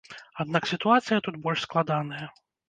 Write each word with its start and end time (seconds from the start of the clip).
Аднак 0.43 0.63
сітуацыя 0.71 1.19
тут 1.27 1.37
больш 1.45 1.67
складаная. 1.67 2.25